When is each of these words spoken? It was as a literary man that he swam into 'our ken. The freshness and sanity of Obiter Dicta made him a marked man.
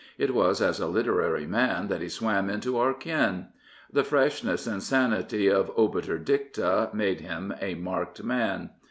It 0.17 0.33
was 0.33 0.63
as 0.63 0.79
a 0.79 0.87
literary 0.87 1.45
man 1.45 1.87
that 1.89 2.01
he 2.01 2.09
swam 2.09 2.49
into 2.49 2.75
'our 2.79 2.91
ken. 2.95 3.49
The 3.93 4.03
freshness 4.03 4.65
and 4.65 4.81
sanity 4.81 5.47
of 5.47 5.69
Obiter 5.77 6.17
Dicta 6.17 6.89
made 6.91 7.21
him 7.21 7.53
a 7.61 7.75
marked 7.75 8.23
man. 8.23 8.71